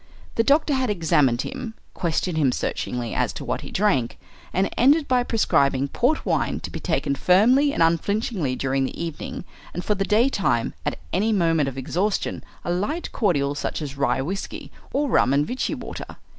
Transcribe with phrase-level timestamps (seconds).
[0.33, 4.17] The doctor had examined him, questioned him searchingly as to what he drank,
[4.51, 9.45] and ended by prescribing port wine to be taken firmly and unflinchingly during the evening,
[9.75, 14.23] and for the daytime, at any moment of exhaustion, a light cordial such as rye
[14.23, 16.17] whiskey, or rum and Vichy water.